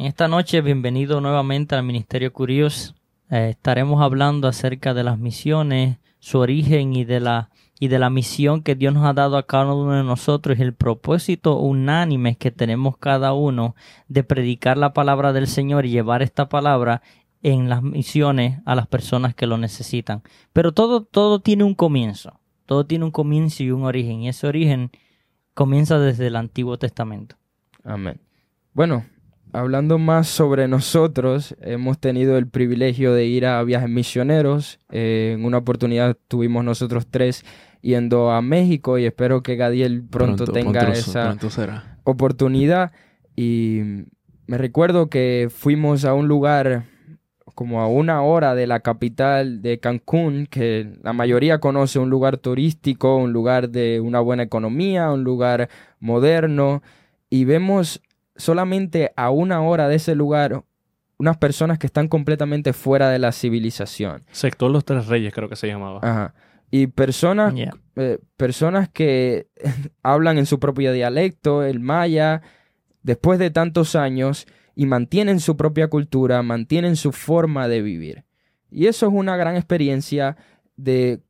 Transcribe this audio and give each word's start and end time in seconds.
En 0.00 0.06
esta 0.06 0.28
noche, 0.28 0.62
bienvenido 0.62 1.20
nuevamente 1.20 1.74
al 1.74 1.82
Ministerio 1.82 2.32
Curios. 2.32 2.94
Eh, 3.28 3.50
estaremos 3.50 4.00
hablando 4.00 4.48
acerca 4.48 4.94
de 4.94 5.04
las 5.04 5.18
misiones, 5.18 5.98
su 6.20 6.38
origen 6.38 6.96
y 6.96 7.04
de 7.04 7.20
la 7.20 7.50
y 7.78 7.88
de 7.88 7.98
la 7.98 8.08
misión 8.08 8.62
que 8.62 8.74
Dios 8.74 8.94
nos 8.94 9.04
ha 9.04 9.12
dado 9.12 9.36
a 9.36 9.46
cada 9.46 9.74
uno 9.74 9.92
de 9.92 10.02
nosotros 10.02 10.58
y 10.58 10.62
el 10.62 10.72
propósito 10.72 11.58
unánime 11.58 12.36
que 12.36 12.50
tenemos 12.50 12.96
cada 12.96 13.34
uno 13.34 13.76
de 14.08 14.24
predicar 14.24 14.78
la 14.78 14.94
palabra 14.94 15.34
del 15.34 15.46
Señor 15.46 15.84
y 15.84 15.90
llevar 15.90 16.22
esta 16.22 16.48
palabra 16.48 17.02
en 17.42 17.68
las 17.68 17.82
misiones 17.82 18.60
a 18.64 18.74
las 18.76 18.86
personas 18.86 19.34
que 19.34 19.46
lo 19.46 19.58
necesitan. 19.58 20.22
Pero 20.54 20.72
todo, 20.72 21.04
todo 21.04 21.40
tiene 21.40 21.64
un 21.64 21.74
comienzo. 21.74 22.40
Todo 22.64 22.86
tiene 22.86 23.04
un 23.04 23.10
comienzo 23.10 23.62
y 23.64 23.70
un 23.70 23.84
origen. 23.84 24.22
Y 24.22 24.30
ese 24.30 24.46
origen 24.46 24.92
comienza 25.52 25.98
desde 25.98 26.28
el 26.28 26.36
Antiguo 26.36 26.78
Testamento. 26.78 27.36
Amén. 27.84 28.18
Bueno, 28.72 29.04
hablando 29.52 29.98
más 29.98 30.28
sobre 30.28 30.68
nosotros, 30.68 31.56
hemos 31.60 31.98
tenido 31.98 32.38
el 32.38 32.46
privilegio 32.46 33.12
de 33.12 33.26
ir 33.26 33.46
a 33.46 33.62
viajes 33.62 33.88
misioneros. 33.88 34.78
Eh, 34.90 35.34
en 35.34 35.44
una 35.44 35.58
oportunidad 35.58 36.16
tuvimos 36.28 36.64
nosotros 36.64 37.06
tres 37.10 37.44
yendo 37.80 38.30
a 38.30 38.42
México 38.42 38.98
y 38.98 39.06
espero 39.06 39.42
que 39.42 39.56
Gadiel 39.56 40.04
pronto, 40.04 40.44
tenga 40.44 40.90
esa 40.92 41.36
oportunidad. 42.04 42.92
Y 43.36 43.80
me 44.46 44.58
recuerdo 44.58 45.08
que 45.08 45.48
fuimos 45.50 46.04
a 46.04 46.14
un 46.14 46.28
lugar 46.28 46.84
como 47.54 47.80
a 47.80 47.88
una 47.88 48.22
hora 48.22 48.54
de 48.54 48.66
la 48.66 48.80
capital 48.80 49.60
de 49.60 49.80
Cancún, 49.80 50.46
que 50.50 50.94
la 51.02 51.12
mayoría 51.12 51.58
conoce 51.58 51.98
un 51.98 52.08
lugar 52.08 52.38
turístico, 52.38 53.16
un 53.16 53.32
lugar 53.32 53.70
de 53.70 54.00
una 54.00 54.20
buena 54.20 54.44
economía, 54.44 55.10
un 55.10 55.24
lugar 55.24 55.68
moderno, 55.98 56.82
y 57.28 57.44
vemos 57.44 58.00
solamente 58.40 59.12
a 59.16 59.30
una 59.30 59.62
hora 59.62 59.88
de 59.88 59.96
ese 59.96 60.14
lugar 60.14 60.64
unas 61.18 61.36
personas 61.36 61.78
que 61.78 61.86
están 61.86 62.08
completamente 62.08 62.72
fuera 62.72 63.10
de 63.10 63.18
la 63.18 63.32
civilización. 63.32 64.24
Sector 64.32 64.70
Los 64.70 64.86
Tres 64.86 65.06
Reyes 65.06 65.34
creo 65.34 65.50
que 65.50 65.56
se 65.56 65.66
llamaba. 65.66 66.00
Ajá. 66.02 66.34
Y 66.70 66.86
personas, 66.86 67.52
eh, 67.96 68.18
personas 68.38 68.88
que 68.88 69.48
hablan 70.02 70.38
en 70.38 70.46
su 70.46 70.58
propio 70.58 70.92
dialecto, 70.92 71.62
el 71.62 71.78
maya, 71.78 72.40
después 73.02 73.38
de 73.38 73.50
tantos 73.50 73.96
años, 73.96 74.46
y 74.74 74.86
mantienen 74.86 75.40
su 75.40 75.58
propia 75.58 75.88
cultura, 75.88 76.42
mantienen 76.42 76.96
su 76.96 77.12
forma 77.12 77.68
de 77.68 77.82
vivir. 77.82 78.24
Y 78.70 78.86
eso 78.86 79.06
es 79.06 79.12
una 79.12 79.36
gran 79.36 79.56
experiencia 79.56 80.38
de 80.76 81.20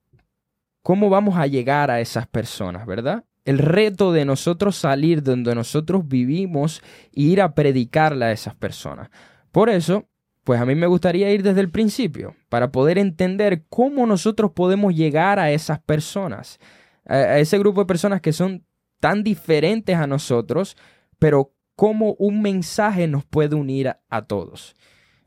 cómo 0.82 1.10
vamos 1.10 1.36
a 1.36 1.48
llegar 1.48 1.90
a 1.90 2.00
esas 2.00 2.28
personas, 2.28 2.86
¿verdad? 2.86 3.24
El 3.44 3.58
reto 3.58 4.12
de 4.12 4.24
nosotros 4.24 4.76
salir 4.76 5.22
de 5.22 5.32
donde 5.32 5.54
nosotros 5.54 6.06
vivimos 6.06 6.82
e 7.14 7.22
ir 7.22 7.40
a 7.40 7.54
predicarle 7.54 8.26
a 8.26 8.32
esas 8.32 8.54
personas. 8.54 9.10
Por 9.50 9.70
eso, 9.70 10.08
pues 10.44 10.60
a 10.60 10.66
mí 10.66 10.74
me 10.74 10.86
gustaría 10.86 11.32
ir 11.32 11.42
desde 11.42 11.60
el 11.60 11.70
principio, 11.70 12.34
para 12.48 12.70
poder 12.72 12.98
entender 12.98 13.64
cómo 13.68 14.06
nosotros 14.06 14.52
podemos 14.52 14.94
llegar 14.94 15.38
a 15.38 15.50
esas 15.50 15.80
personas, 15.80 16.58
a 17.06 17.38
ese 17.38 17.58
grupo 17.58 17.80
de 17.80 17.86
personas 17.86 18.20
que 18.20 18.32
son 18.32 18.64
tan 19.00 19.24
diferentes 19.24 19.96
a 19.96 20.06
nosotros, 20.06 20.76
pero 21.18 21.52
cómo 21.74 22.14
un 22.18 22.42
mensaje 22.42 23.08
nos 23.08 23.24
puede 23.24 23.56
unir 23.56 23.96
a, 24.10 24.22
todos. 24.26 24.76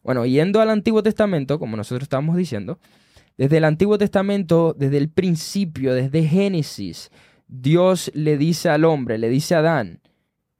Bueno, 0.04 0.26
yendo 0.26 0.62
al 0.62 0.70
Antiguo 0.70 1.02
Testamento, 1.02 1.58
como 1.58 1.76
nosotros 1.76 2.04
estamos 2.04 2.38
diciendo, 2.38 2.80
desde 3.38 3.58
el 3.58 3.64
Antiguo 3.64 3.98
Testamento, 3.98 4.76
desde 4.78 4.98
el 4.98 5.10
principio, 5.10 5.96
desde 5.96 6.24
Génesis, 6.24 7.10
Dios 7.48 8.12
le 8.14 8.38
dice 8.38 8.70
al 8.70 8.86
hombre, 8.86 9.18
le 9.18 9.30
dice 9.30 9.56
a 9.56 9.60
Adán, 9.60 10.02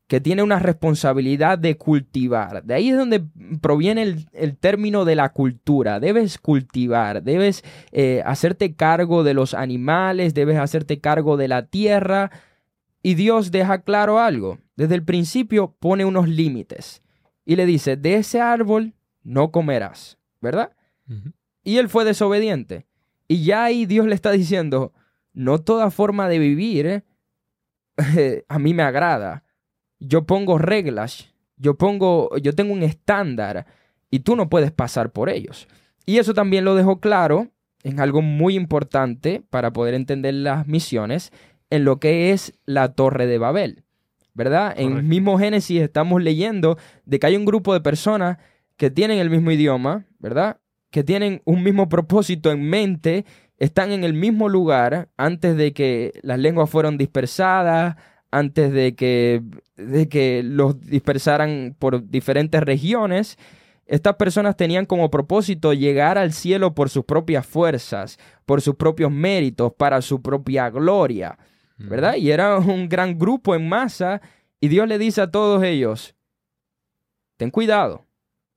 que 0.08 0.22
tiene 0.22 0.44
una 0.44 0.60
responsabilidad 0.60 1.58
de 1.58 1.78
cultivar. 1.78 2.64
De 2.64 2.76
ahí 2.76 2.90
es 2.90 2.98
donde 2.98 3.24
proviene 3.62 4.26
el, 4.34 4.58
término 4.58 5.06
de 5.06 5.16
la 5.16 5.30
cultura. 5.30 6.00
Debes 6.00 6.38
cultivar, 6.38 7.24
debes 7.24 7.64
eh, 7.92 8.22
hacerte 8.26 8.76
cargo 8.76 9.24
de 9.24 9.34
los 9.34 9.54
animales, 9.54 10.34
debes 10.34 10.58
hacerte 10.58 11.00
cargo 11.00 11.38
de 11.38 11.48
la 11.48 11.66
tierra. 11.66 12.32
Y 13.02 13.16
Dios 13.16 13.50
deja 13.52 13.82
claro 13.82 14.20
algo 14.20 14.60
desde 14.76 14.96
el 14.96 15.04
principio 15.04 15.76
pone 15.80 16.06
unos 16.06 16.28
límites 16.28 17.02
y 17.46 17.56
le 17.56 17.66
dice, 17.66 17.98
de 17.98 18.16
ese 18.16 18.42
árbol 18.42 18.94
no 19.24 19.52
comerás, 19.52 20.18
¿verdad? 20.42 20.72
Y 21.64 21.78
él 21.78 21.90
fue 21.90 22.06
desobediente. 22.06 22.86
Y 23.28 23.44
ya 23.44 23.66
ahí 23.66 23.86
Dios 23.86 24.08
le 24.08 24.16
está 24.16 24.32
diciendo, 24.32 24.94
no 25.34 25.60
toda 25.60 25.92
forma 25.92 26.30
de 26.30 26.40
vivir 26.40 27.04
eh, 28.18 28.44
a 28.48 28.60
mí 28.60 28.74
me 28.74 28.84
agrada. 28.84 29.44
Yo 30.00 30.26
pongo 30.26 30.58
reglas, 30.58 31.34
yo 31.58 31.78
pongo, 31.78 32.36
yo 32.38 32.54
tengo 32.54 32.74
un 32.74 32.84
estándar 32.84 33.66
y 34.12 34.20
tú 34.20 34.36
no 34.36 34.50
puedes 34.50 34.72
pasar 34.72 35.12
por 35.12 35.30
ellos. 35.30 35.68
Y 36.06 36.18
eso 36.18 36.34
también 36.34 36.66
lo 36.66 36.76
dejó 36.76 37.00
claro 37.00 37.50
en 37.84 38.00
algo 38.00 38.22
muy 38.22 38.56
importante 38.56 39.44
para 39.50 39.72
poder 39.72 39.94
entender 39.94 40.34
las 40.34 40.68
misiones, 40.68 41.32
en 41.70 41.86
lo 41.86 42.00
que 42.00 42.32
es 42.32 42.60
la 42.66 42.94
Torre 42.94 43.28
de 43.28 43.38
Babel. 43.38 43.84
¿verdad? 44.34 44.74
En 44.76 44.98
el 44.98 45.04
mismo 45.04 45.38
Génesis 45.38 45.82
estamos 45.82 46.22
leyendo 46.22 46.78
de 47.06 47.20
que 47.20 47.28
hay 47.28 47.36
un 47.36 47.46
grupo 47.46 47.74
de 47.74 47.82
personas 47.82 48.38
que 48.78 48.90
tienen 48.90 49.20
el 49.20 49.30
mismo 49.30 49.52
idioma, 49.52 50.06
¿verdad? 50.20 50.60
Que 50.90 51.04
tienen 51.04 51.42
un 51.46 51.64
mismo 51.64 51.88
propósito 51.88 52.52
en 52.52 52.68
mente, 52.68 53.26
están 53.64 53.92
en 53.92 54.04
el 54.04 54.14
mismo 54.14 54.50
lugar 54.50 55.10
antes 55.18 55.56
de 55.56 55.74
que 55.74 56.20
las 56.22 56.40
lenguas 56.40 56.70
fueron 56.70 56.98
dispersadas, 56.98 57.96
antes 58.32 58.74
de 58.74 58.96
que, 58.96 59.42
de 59.78 60.10
que 60.10 60.44
los 60.44 60.80
dispersaran 60.82 61.76
por 61.78 62.08
diferentes 62.10 62.62
regiones. 62.62 63.38
Estas 63.86 64.16
personas 64.16 64.58
tenían 64.58 64.86
como 64.86 65.10
propósito 65.10 65.74
llegar 65.74 66.18
al 66.18 66.34
cielo 66.34 66.74
por 66.74 66.90
sus 66.90 67.06
propias 67.06 67.46
fuerzas, 67.46 68.18
por 68.46 68.62
sus 68.62 68.76
propios 68.76 69.12
méritos, 69.12 69.74
para 69.78 70.02
su 70.02 70.22
propia 70.22 70.70
gloria. 70.70 71.38
¿verdad? 71.78 72.16
Y 72.16 72.32
era 72.32 72.58
un 72.58 72.88
gran 72.90 73.18
grupo 73.18 73.56
en 73.56 73.68
masa 73.68 74.22
y 74.60 74.68
Dios 74.68 74.88
le 74.88 74.98
dice 74.98 75.22
a 75.22 75.32
todos 75.32 75.64
ellos, 75.64 76.16
ten 77.38 77.50
cuidado, 77.50 78.06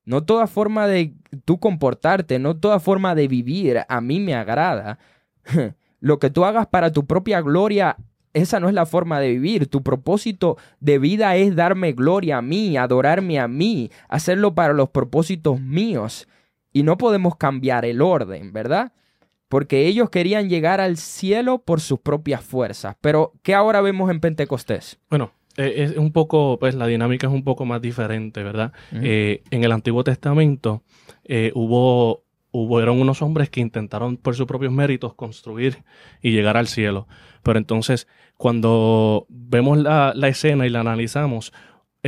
no 0.06 0.25
toda 0.25 0.47
forma 0.47 0.87
de 0.87 1.12
tú 1.44 1.61
comportarte, 1.61 2.39
no 2.39 2.56
toda 2.56 2.81
forma 2.81 3.15
de 3.15 3.28
vivir 3.28 3.83
a 3.87 4.00
mí 4.00 4.21
me 4.21 4.34
agrada. 4.34 4.99
Lo 6.00 6.19
que 6.19 6.31
tú 6.31 6.44
hagas 6.44 6.67
para 6.69 6.93
tu 6.93 7.06
propia 7.06 7.41
gloria, 7.43 7.97
esa 8.33 8.61
no 8.61 8.69
es 8.69 8.75
la 8.75 8.87
forma 8.87 9.21
de 9.21 9.31
vivir. 9.31 9.69
Tu 9.69 9.83
propósito 9.83 10.56
de 10.81 10.99
vida 10.99 11.37
es 11.37 11.55
darme 11.55 11.93
gloria 11.93 12.39
a 12.39 12.43
mí, 12.43 12.77
adorarme 12.77 13.39
a 13.39 13.49
mí, 13.49 13.91
hacerlo 14.09 14.55
para 14.55 14.72
los 14.72 14.91
propósitos 14.91 15.61
míos. 15.61 16.28
Y 16.73 16.83
no 16.83 16.97
podemos 16.97 17.37
cambiar 17.37 17.84
el 17.84 18.00
orden, 18.00 18.53
¿verdad? 18.53 18.93
porque 19.49 19.87
ellos 19.87 20.11
querían 20.11 20.49
llegar 20.49 20.81
al 20.81 20.97
cielo 20.97 21.59
por 21.59 21.81
sus 21.81 22.00
propias 22.00 22.43
fuerzas. 22.44 22.97
Pero, 23.00 23.33
¿qué 23.43 23.55
ahora 23.55 23.81
vemos 23.81 24.11
en 24.11 24.21
Pentecostés? 24.21 24.99
Bueno, 25.09 25.33
es 25.56 25.97
un 25.97 26.12
poco, 26.12 26.59
pues 26.59 26.75
la 26.75 26.87
dinámica 26.87 27.27
es 27.27 27.33
un 27.33 27.44
poco 27.44 27.65
más 27.65 27.81
diferente, 27.81 28.43
¿verdad? 28.43 28.72
Eh, 28.93 29.43
en 29.50 29.65
el 29.65 29.72
Antiguo 29.72 30.05
Testamento 30.05 30.83
eh, 31.25 31.53
hubo, 31.55 32.25
unos 32.53 33.22
hombres 33.22 33.50
que 33.50 33.61
intentaron 33.61 34.17
por 34.17 34.34
sus 34.34 34.47
propios 34.47 34.72
méritos 34.72 35.15
construir 35.15 35.83
y 36.22 36.31
llegar 36.31 36.56
al 36.56 36.69
cielo. 36.69 37.06
Pero 37.43 37.59
entonces, 37.59 38.09
cuando 38.37 39.27
vemos 39.28 39.78
la, 39.78 40.12
la 40.15 40.28
escena 40.28 40.67
y 40.67 40.71
la 40.71 40.81
analizamos, 40.81 41.53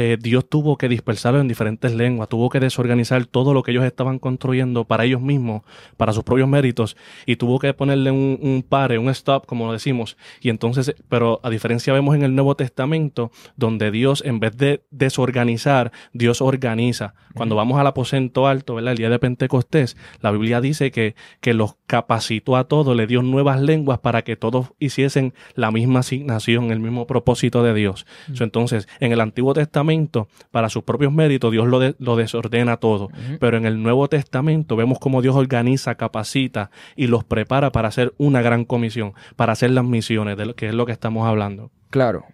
eh, 0.00 0.16
Dios 0.16 0.48
tuvo 0.48 0.78
que 0.78 0.88
dispersarlo 0.88 1.40
en 1.40 1.48
diferentes 1.48 1.92
lenguas, 1.92 2.28
tuvo 2.28 2.50
que 2.50 2.60
desorganizar 2.60 3.26
todo 3.26 3.52
lo 3.52 3.64
que 3.64 3.72
ellos 3.72 3.82
estaban 3.82 4.20
construyendo 4.20 4.84
para 4.84 5.04
ellos 5.04 5.20
mismos, 5.20 5.62
para 5.96 6.12
sus 6.12 6.22
propios 6.22 6.48
méritos, 6.48 6.96
y 7.26 7.34
tuvo 7.34 7.58
que 7.58 7.74
ponerle 7.74 8.12
un, 8.12 8.38
un 8.40 8.62
pare, 8.62 8.96
un 8.98 9.08
stop, 9.08 9.44
como 9.46 9.66
lo 9.66 9.72
decimos. 9.72 10.16
Y 10.40 10.50
entonces, 10.50 10.94
pero 11.08 11.40
a 11.42 11.50
diferencia 11.50 11.92
vemos 11.92 12.14
en 12.14 12.22
el 12.22 12.36
Nuevo 12.36 12.54
Testamento, 12.54 13.32
donde 13.56 13.90
Dios, 13.90 14.22
en 14.24 14.38
vez 14.38 14.56
de 14.56 14.84
desorganizar, 14.92 15.90
Dios 16.12 16.42
organiza. 16.42 17.14
Cuando 17.34 17.56
vamos 17.56 17.80
al 17.80 17.86
aposento 17.88 18.46
alto, 18.46 18.76
¿verdad? 18.76 18.92
El 18.92 18.98
día 18.98 19.10
de 19.10 19.18
Pentecostés, 19.18 19.96
la 20.20 20.30
Biblia 20.30 20.60
dice 20.60 20.92
que, 20.92 21.16
que 21.40 21.54
los 21.54 21.74
capacitó 21.88 22.56
a 22.56 22.68
todos, 22.68 22.96
le 22.96 23.08
dio 23.08 23.22
nuevas 23.22 23.60
lenguas 23.60 23.98
para 23.98 24.22
que 24.22 24.36
todos 24.36 24.68
hiciesen 24.78 25.34
la 25.56 25.72
misma 25.72 26.00
asignación, 26.00 26.70
el 26.70 26.78
mismo 26.78 27.08
propósito 27.08 27.64
de 27.64 27.74
Dios. 27.74 28.06
entonces, 28.38 28.86
en 29.00 29.10
el 29.10 29.20
Antiguo 29.20 29.54
Testamento, 29.54 29.87
para 30.50 30.68
sus 30.68 30.82
propios 30.84 31.12
méritos, 31.12 31.52
Dios 31.52 31.66
lo, 31.66 31.80
lo 31.98 32.16
desordena 32.16 32.76
todo. 32.76 33.08
Pero 33.40 33.56
en 33.56 33.66
el 33.66 33.82
Nuevo 33.82 34.08
Testamento 34.08 34.76
vemos 34.76 34.98
cómo 34.98 35.22
Dios 35.22 35.36
organiza, 35.36 35.94
capacita 35.96 36.70
y 36.96 37.06
los 37.06 37.24
prepara 37.24 37.72
para 37.72 37.88
hacer 37.88 38.14
una 38.18 38.42
gran 38.42 38.64
comisión, 38.64 39.14
para 39.36 39.52
hacer 39.52 39.70
las 39.70 39.84
misiones, 39.84 40.36
de 40.36 40.46
lo 40.46 40.54
que 40.54 40.68
es 40.68 40.74
lo 40.74 40.86
que 40.86 40.92
estamos 40.92 41.26
hablando. 41.26 41.70
Claro. 41.90 42.24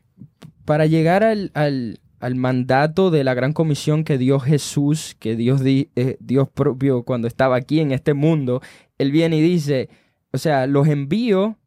Para 0.65 0.87
llegar 0.87 1.23
al, 1.23 1.51
al, 1.55 2.35
mandato 2.35 3.11
de 3.11 3.23
la 3.23 3.35
gran 3.35 3.53
comisión 3.53 4.03
que 4.03 4.17
dio 4.17 4.41
Jesús, 4.41 5.15
que 5.19 5.37
Dios, 5.37 5.61
eh, 5.65 6.17
Dios 6.21 6.49
propio 6.49 7.03
cuando 7.03 7.29
estaba 7.29 7.57
aquí 7.57 7.81
en 7.81 7.93
este 7.93 8.15
mundo, 8.15 8.63
Él 8.97 9.13
viene 9.13 9.37
y 9.37 9.43
dice, 9.43 9.91
o 10.33 10.39
sea, 10.39 10.67
los 10.67 10.89
envío 10.89 11.59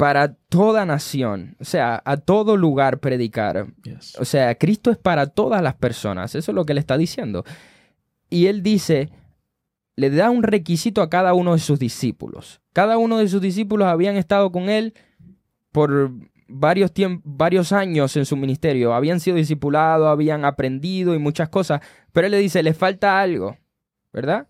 para 0.00 0.32
toda 0.32 0.86
nación, 0.86 1.56
o 1.60 1.64
sea, 1.66 2.00
a 2.06 2.16
todo 2.16 2.56
lugar 2.56 3.00
predicar. 3.00 3.66
O 4.18 4.24
sea, 4.24 4.54
Cristo 4.54 4.90
es 4.90 4.96
para 4.96 5.26
todas 5.26 5.60
las 5.60 5.74
personas, 5.74 6.34
eso 6.34 6.52
es 6.52 6.54
lo 6.54 6.64
que 6.64 6.72
él 6.72 6.78
está 6.78 6.96
diciendo. 6.96 7.44
Y 8.30 8.46
él 8.46 8.62
dice, 8.62 9.10
le 9.96 10.08
da 10.08 10.30
un 10.30 10.42
requisito 10.42 11.02
a 11.02 11.10
cada 11.10 11.34
uno 11.34 11.52
de 11.52 11.58
sus 11.58 11.78
discípulos. 11.78 12.62
Cada 12.72 12.96
uno 12.96 13.18
de 13.18 13.28
sus 13.28 13.42
discípulos 13.42 13.88
habían 13.88 14.16
estado 14.16 14.50
con 14.50 14.70
él 14.70 14.94
por 15.70 16.12
varios, 16.48 16.92
varios 17.22 17.70
años 17.72 18.16
en 18.16 18.24
su 18.24 18.38
ministerio, 18.38 18.94
habían 18.94 19.20
sido 19.20 19.36
discipulados, 19.36 20.08
habían 20.08 20.46
aprendido 20.46 21.14
y 21.14 21.18
muchas 21.18 21.50
cosas, 21.50 21.82
pero 22.12 22.26
él 22.26 22.30
le 22.30 22.38
dice, 22.38 22.62
le 22.62 22.72
falta 22.72 23.20
algo. 23.20 23.58
¿Verdad? 24.12 24.48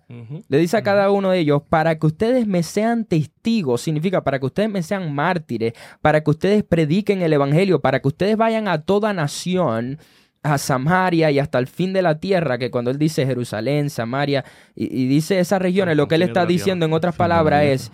Le 0.49 0.59
dice 0.59 0.77
a 0.77 0.83
cada 0.83 1.11
uno 1.11 1.31
de 1.31 1.41
ellos, 1.41 1.63
para 1.69 1.99
que 1.99 2.07
ustedes 2.07 2.47
me 2.47 2.63
sean 2.63 3.05
testigos, 3.05 3.83
significa 3.83 4.25
para 4.25 4.39
que 4.39 4.47
ustedes 4.47 4.71
me 4.71 4.83
sean 4.83 5.15
mártires, 5.15 5.75
para 6.01 6.23
que 6.23 6.31
ustedes 6.31 6.65
prediquen 6.65 7.21
el 7.23 7.33
Evangelio, 7.33 7.81
para 7.81 8.01
que 8.01 8.09
ustedes 8.09 8.37
vayan 8.37 8.69
a 8.69 8.83
toda 8.83 9.13
nación, 9.13 9.99
a 10.43 10.57
Samaria 10.57 11.31
y 11.31 11.39
hasta 11.39 11.59
el 11.59 11.67
fin 11.67 11.93
de 11.93 12.01
la 12.03 12.19
tierra, 12.19 12.57
que 12.57 12.71
cuando 12.71 12.91
él 12.91 12.99
dice 12.99 13.27
Jerusalén, 13.27 13.91
Samaria, 13.91 14.45
y, 14.75 15.07
dice 15.07 15.39
esas 15.39 15.61
regiones, 15.61 15.97
lo 15.97 16.09
que 16.09 16.15
él 16.15 16.23
está 16.23 16.47
diciendo 16.47 16.87
en 16.87 16.95
otras 16.95 17.15
palabras 17.15 17.65
es, 17.65 17.93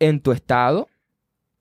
en 0.00 0.20
tu 0.20 0.32
estado, 0.32 0.88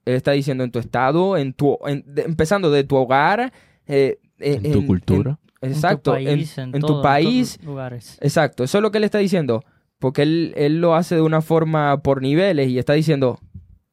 él 0.05 0.15
está 0.15 0.31
diciendo 0.31 0.63
en 0.63 0.71
tu 0.71 0.79
estado, 0.79 1.37
en 1.37 1.53
tu, 1.53 1.77
empezando 1.85 2.71
de 2.71 2.83
tu 2.83 2.95
hogar, 2.95 3.53
eh, 3.85 4.17
en, 4.39 4.71
tu 4.71 4.85
cultura. 4.85 5.39
Exacto, 5.63 6.15
en 6.17 6.81
tu 6.81 7.01
país. 7.01 7.59
lugares. 7.63 8.17
Exacto, 8.21 8.63
eso 8.63 8.77
es 8.77 8.81
lo 8.81 8.91
que 8.91 8.97
él 8.97 9.03
está 9.03 9.17
diciendo. 9.17 9.63
Porque 9.99 10.23
él, 10.23 10.53
él, 10.57 10.81
lo 10.81 10.95
hace 10.95 11.15
de 11.15 11.21
una 11.21 11.41
forma 11.41 12.01
por 12.01 12.21
niveles 12.21 12.67
y 12.69 12.77
está 12.77 12.93
diciendo 12.93 13.39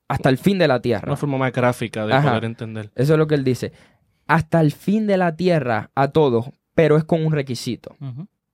hasta 0.08 0.28
el 0.28 0.38
fin 0.38 0.58
de 0.58 0.67
la 0.67 0.81
tierra. 0.81 1.06
Una 1.06 1.17
forma 1.17 1.38
más 1.38 1.52
gráfica 1.52 2.05
de 2.05 2.20
poder 2.20 2.44
entender. 2.44 2.90
Eso 2.96 3.12
es 3.12 3.19
lo 3.19 3.28
que 3.28 3.37
él 3.37 3.44
dice. 3.44 3.72
Hasta 4.26 4.61
el 4.61 4.72
fin 4.72 5.06
de 5.06 5.17
la 5.17 5.37
tierra 5.37 5.90
a 5.94 6.08
todos, 6.08 6.50
pero 6.75 6.96
es 6.96 7.05
con 7.05 7.25
un 7.25 7.32
requisito 7.32 7.96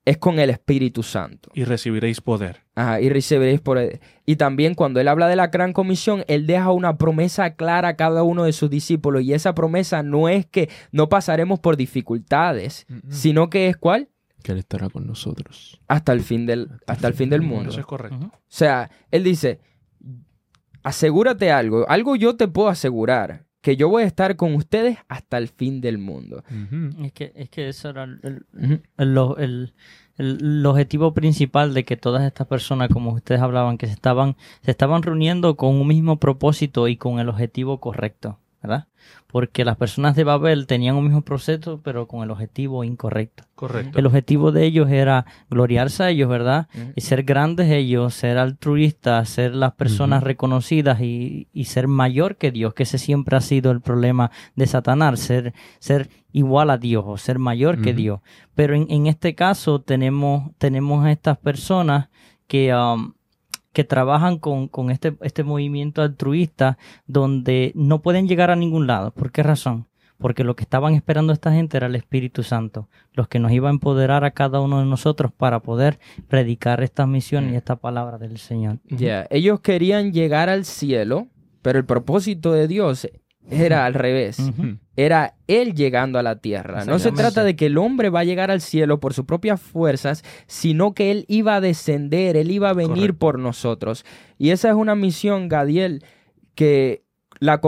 es 0.06 0.19
con 0.19 0.38
el 0.38 0.50
Espíritu 0.50 1.03
Santo. 1.03 1.50
Y 1.53 1.64
recibiréis 1.64 2.20
poder. 2.20 2.62
Ajá, 2.76 3.00
y 3.00 3.08
recibiréis 3.08 3.61
poder. 3.61 4.00
Y 4.25 4.37
también 4.37 4.75
cuando 4.75 5.00
él 5.00 5.08
habla 5.08 5.26
de 5.26 5.35
la 5.35 5.49
gran 5.49 5.73
comisión, 5.73 6.25
él 6.29 6.47
deja 6.47 6.70
una 6.70 6.97
promesa 6.97 7.56
clara 7.56 7.88
a 7.88 7.97
cada 7.97 8.23
uno 8.23 8.44
de 8.44 8.53
sus 8.53 8.70
discípulos. 8.70 9.25
Y 9.25 9.35
esa 9.35 9.55
promesa 9.55 10.05
no 10.05 10.29
es 10.29 10.47
que 10.47 10.70
no 10.93 11.08
pasaremos 11.08 11.58
por 11.58 11.76
dificultades, 11.76 12.87
sino 13.11 13.50
que 13.50 13.69
es 13.69 13.76
cuál? 13.76 14.08
Que 14.44 14.53
él 14.53 14.58
estará 14.58 14.88
con 14.88 15.08
nosotros. 15.08 15.81
Hasta 15.88 16.12
el 16.12 16.20
fin 16.20 16.47
del, 16.47 16.70
hasta 16.87 17.09
el 17.09 17.14
fin 17.14 17.29
del 17.29 17.43
mundo. 17.43 17.70
Eso 17.70 17.81
es 17.81 17.87
correcto. 17.87 18.26
O 18.32 18.41
sea, 18.47 18.88
él 19.11 19.25
dice, 19.25 19.59
asegúrate 20.85 21.50
algo. 21.50 21.85
Algo 21.88 22.14
yo 22.14 22.37
te 22.37 22.47
puedo 22.47 22.69
asegurar 22.69 23.45
que 23.66 23.76
yo 23.76 23.88
voy 23.88 24.04
a 24.04 24.06
estar 24.06 24.36
con 24.36 24.54
ustedes 24.54 24.96
hasta 25.08 25.38
el 25.38 25.48
fin 25.48 25.80
del 25.80 25.98
mundo. 25.98 26.44
es, 27.02 27.12
que, 27.12 27.32
es 27.34 27.50
que 27.50 27.68
eso 27.68 27.88
era 27.88 28.04
el, 28.04 29.72
objetivo 30.64 31.12
principal 31.14 31.74
de 31.74 31.84
que 31.84 31.96
todas 31.96 32.22
estas 32.22 32.46
personas, 32.46 32.90
como 32.90 33.10
ustedes 33.10 33.40
hablaban, 33.40 33.76
que 33.76 33.88
se 33.88 33.92
estaban, 33.94 34.36
se 34.62 34.70
estaban 34.70 35.02
reuniendo 35.02 35.56
con 35.56 35.74
un 35.74 35.88
mismo 35.88 36.20
propósito 36.20 36.86
y 36.86 36.96
con 36.96 37.18
el 37.18 37.28
objetivo 37.28 37.80
correcto. 37.80 38.38
¿Verdad? 38.66 38.88
Porque 39.26 39.64
las 39.64 39.76
personas 39.76 40.16
de 40.16 40.24
Babel 40.24 40.66
tenían 40.66 40.96
un 40.96 41.04
mismo 41.04 41.22
proceso, 41.22 41.80
pero 41.82 42.08
con 42.08 42.22
el 42.22 42.30
objetivo 42.30 42.84
incorrecto. 42.84 43.44
Correcto. 43.54 43.98
El 43.98 44.06
objetivo 44.06 44.52
de 44.52 44.64
ellos 44.64 44.90
era 44.90 45.26
gloriarse 45.48 46.02
a 46.02 46.10
ellos, 46.10 46.28
¿verdad? 46.28 46.68
Y 46.94 47.00
ser 47.00 47.22
grandes 47.22 47.70
ellos, 47.70 48.14
ser 48.14 48.38
altruistas, 48.38 49.28
ser 49.28 49.54
las 49.54 49.74
personas 49.74 50.22
reconocidas 50.22 51.00
y, 51.00 51.48
ser 51.64 51.88
mayor 51.88 52.36
que 52.36 52.50
Dios, 52.50 52.74
que 52.74 52.84
ese 52.84 52.98
siempre 52.98 53.36
ha 53.36 53.40
sido 53.40 53.70
el 53.70 53.80
problema 53.80 54.30
de 54.54 54.66
Satanás, 54.66 55.20
ser, 55.20 55.54
ser 55.78 56.10
igual 56.32 56.70
a 56.70 56.78
Dios 56.78 57.04
o 57.06 57.16
ser 57.16 57.38
mayor 57.38 57.80
que 57.80 57.94
Dios. 57.94 58.20
Pero 58.54 58.74
en, 58.74 58.86
en, 58.90 59.06
este 59.06 59.34
caso 59.34 59.80
tenemos, 59.80 60.50
tenemos 60.58 61.04
a 61.04 61.12
estas 61.12 61.38
personas 61.38 62.08
que... 62.46 62.74
Um, 62.74 63.15
que 63.76 63.84
trabajan 63.84 64.38
con, 64.38 64.90
este, 64.90 65.19
este 65.20 65.44
movimiento 65.44 66.00
altruista 66.00 66.78
donde 67.06 67.73
no 67.75 68.00
pueden 68.00 68.26
llegar 68.26 68.50
a 68.50 68.56
ningún 68.56 68.87
lado. 68.87 69.11
¿Por 69.11 69.31
qué 69.31 69.43
razón? 69.43 69.87
Porque 70.17 70.44
lo 70.44 70.56
que 70.56 70.62
estaban 70.62 70.94
esperando 70.94 71.34
esta 71.34 71.52
gente 71.52 71.76
era 71.76 71.88
el 71.88 71.94
Espíritu 71.94 72.43
Santo, 72.43 72.88
los 73.12 73.28
que 73.28 73.38
nos 73.38 73.52
iba 73.52 73.69
a 73.69 73.73
empoderar 73.73 74.25
a 74.25 74.31
cada 74.31 74.62
uno 74.62 74.78
de 74.78 74.87
nosotros 74.87 75.31
para 75.31 75.61
poder 75.61 75.99
predicar 76.26 76.82
esta 76.82 77.06
misión 77.06 77.50
y 77.50 77.52
mm. 77.52 77.56
esta 77.56 77.76
palabra 77.76 78.17
del 78.17 78.38
Señor. 78.38 78.78
Ya, 78.88 79.26
ellos 79.28 79.61
querían 79.61 80.11
llegar 80.11 80.49
al 80.49 80.64
cielo, 80.64 81.26
pero 81.61 81.78
el 81.78 81.84
propósito 81.84 82.55
de 82.55 82.69
Dios 82.69 83.06
era 83.50 83.84
al 83.84 83.94
revés. 83.94 84.38
Era 84.96 85.34
Él 85.46 85.75
llegando 85.75 86.19
a 86.19 86.22
la 86.22 86.37
tierra. 86.37 86.84
No 86.84 86.98
se 86.98 87.12
trata 87.12 87.44
de 87.44 87.56
que 87.56 87.66
el 87.66 87.78
hombre 87.78 88.10
va 88.10 88.20
a 88.20 88.25
llegar 88.25 88.50
al 88.50 88.60
cielo 88.60 89.00
por 89.00 89.14
sus 89.14 89.25
propias 89.25 89.60
fuerzas, 89.60 90.25
sino 90.46 90.94
que 90.94 91.10
Él 91.10 91.25
iba 91.28 91.56
a 91.56 91.60
descender, 91.60 92.37
Él 92.37 92.50
iba 92.50 92.70
a 92.70 92.75
venir 92.75 93.14
por 93.14 93.38
nosotros. 93.38 94.04
Y 94.38 94.50
esa 94.50 94.69
es 94.69 94.75
una 94.75 94.94
misión, 94.94 95.48
Gadiel, 95.48 96.04
que 96.54 97.04
la, 97.38 97.60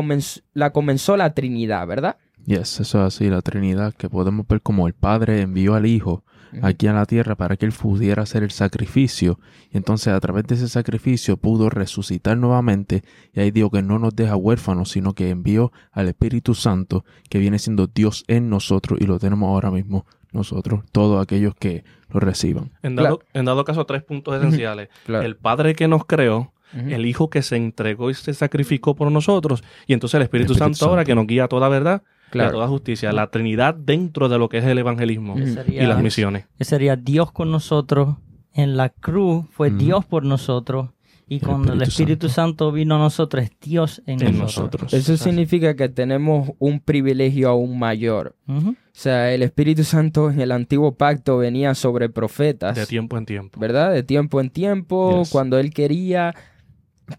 la 0.54 0.70
comenzó 0.70 1.16
la 1.16 1.34
Trinidad, 1.34 1.86
¿verdad? 1.86 2.16
Yes, 2.46 2.80
eso 2.80 3.00
es 3.00 3.14
así, 3.14 3.28
la 3.28 3.42
Trinidad, 3.42 3.92
que 3.92 4.08
podemos 4.08 4.46
ver 4.46 4.62
como 4.62 4.86
el 4.86 4.94
Padre 4.94 5.42
envió 5.42 5.74
al 5.74 5.84
Hijo 5.84 6.24
aquí 6.62 6.86
a 6.86 6.92
la 6.92 7.06
tierra 7.06 7.34
para 7.34 7.56
que 7.56 7.66
Él 7.66 7.72
pudiera 7.72 8.22
hacer 8.22 8.42
el 8.42 8.50
sacrificio. 8.50 9.38
Y 9.72 9.76
entonces 9.76 10.12
a 10.12 10.20
través 10.20 10.46
de 10.46 10.54
ese 10.54 10.68
sacrificio 10.68 11.36
pudo 11.36 11.70
resucitar 11.70 12.36
nuevamente. 12.36 13.02
Y 13.32 13.40
ahí 13.40 13.50
digo 13.50 13.70
que 13.70 13.82
no 13.82 13.98
nos 13.98 14.14
deja 14.14 14.36
huérfanos, 14.36 14.90
sino 14.90 15.14
que 15.14 15.30
envió 15.30 15.72
al 15.92 16.08
Espíritu 16.08 16.54
Santo, 16.54 17.04
que 17.28 17.38
viene 17.38 17.58
siendo 17.58 17.86
Dios 17.86 18.24
en 18.28 18.48
nosotros 18.50 18.98
y 19.00 19.06
lo 19.06 19.18
tenemos 19.18 19.48
ahora 19.48 19.70
mismo 19.70 20.06
nosotros, 20.32 20.82
todos 20.92 21.22
aquellos 21.22 21.54
que 21.54 21.84
lo 22.10 22.20
reciban. 22.20 22.72
En 22.82 22.96
dado, 22.96 23.20
en 23.32 23.44
dado 23.44 23.64
caso, 23.64 23.86
tres 23.86 24.02
puntos 24.02 24.36
esenciales. 24.36 24.88
El 25.06 25.36
Padre 25.36 25.74
que 25.74 25.88
nos 25.88 26.04
creó, 26.04 26.52
el 26.74 27.06
Hijo 27.06 27.30
que 27.30 27.42
se 27.42 27.56
entregó 27.56 28.10
y 28.10 28.14
se 28.14 28.34
sacrificó 28.34 28.94
por 28.94 29.10
nosotros, 29.10 29.64
y 29.86 29.94
entonces 29.94 30.16
el 30.16 30.22
Espíritu, 30.22 30.54
Santo, 30.54 30.86
ahora 30.86 31.04
que 31.04 31.14
nos 31.14 31.26
guía 31.26 31.44
a 31.44 31.48
toda 31.48 31.68
verdad 31.68 32.02
Claro. 32.30 32.52
toda 32.52 32.68
justicia, 32.68 33.12
la 33.12 33.28
Trinidad 33.28 33.74
dentro 33.74 34.28
de 34.28 34.38
lo 34.38 34.48
que 34.48 34.58
es 34.58 34.64
el 34.64 34.78
evangelismo 34.78 35.36
y 35.38 35.80
las 35.80 36.02
misiones. 36.02 36.46
Ese 36.58 36.70
sería 36.70 36.96
Dios 36.96 37.32
con 37.32 37.50
nosotros. 37.50 38.16
En 38.52 38.76
la 38.76 38.88
cruz 38.88 39.46
fue 39.50 39.70
Dios 39.70 40.04
por 40.04 40.24
nosotros. 40.24 40.90
Y 41.30 41.40
cuando 41.40 41.74
el 41.74 41.82
Espíritu 41.82 42.28
Santo. 42.28 42.72
vino 42.72 42.96
a 42.96 42.98
nosotros, 42.98 43.44
es 43.44 43.50
Dios 43.60 44.02
en, 44.06 44.38
nosotros. 44.38 44.94
Eso 44.94 45.16
significa 45.18 45.76
que 45.76 45.88
tenemos 45.90 46.52
un 46.58 46.80
privilegio 46.80 47.50
aún 47.50 47.78
mayor. 47.78 48.34
O 48.46 48.74
sea, 48.92 49.32
el 49.32 49.42
Espíritu 49.42 49.84
Santo 49.84 50.30
en 50.30 50.40
el 50.40 50.52
antiguo 50.52 50.96
pacto 50.96 51.36
venía 51.36 51.74
sobre 51.74 52.08
profetas. 52.08 52.76
De 52.76 52.86
tiempo 52.86 53.18
en 53.18 53.26
tiempo. 53.26 53.60
¿Verdad? 53.60 53.92
De 53.92 54.02
tiempo 54.02 54.40
en 54.40 54.48
tiempo, 54.50 55.22
cuando 55.30 55.58
él 55.58 55.72
quería. 55.74 56.34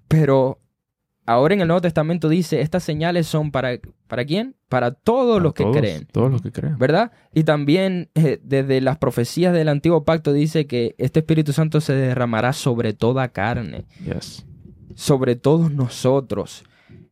Pero 0.08 0.60
ahora 1.30 1.54
en 1.54 1.62
el 1.62 1.68
Nuevo 1.68 1.82
Testamento 1.82 2.28
dice, 2.28 2.62
estas 2.62 2.84
señales 2.84 3.28
son 3.28 3.52
para, 3.52 3.78
¿para 4.08 4.26
quién? 4.26 4.56
Para 4.68 4.92
todos 4.92 5.40
los 5.40 5.54
que 5.54 5.64
creen. 5.70 6.08
Todos 6.12 6.32
los 6.32 6.42
que 6.42 6.52
creen. 6.52 6.80
¿Verdad? 6.80 7.12
Y 7.32 7.44
también 7.44 8.10
eh, 8.16 8.40
desde 8.44 8.82
las 8.82 8.98
profecías 8.98 9.54
del 9.54 9.70
Antiguo 9.70 10.06
Pacto 10.06 10.34
dice 10.34 10.66
que 10.66 10.96
este 10.98 11.20
Espíritu 11.20 11.54
Santo 11.54 11.82
se 11.82 11.94
derramará 11.94 12.52
sobre 12.52 12.94
toda 12.94 13.28
carne. 13.28 13.86
Yes. 14.04 14.44
Sobre 14.96 15.36
todos 15.36 15.72
nosotros. 15.72 16.64